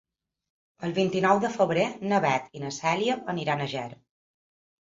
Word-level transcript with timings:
El 0.87 0.95
vint-i-nou 0.97 1.41
de 1.43 1.51
febrer 1.57 1.85
na 2.13 2.21
Beth 2.25 2.49
i 2.61 2.65
na 2.65 2.73
Cèlia 2.81 3.19
iran 3.47 3.63
a 3.67 3.73
Ger. 3.75 3.89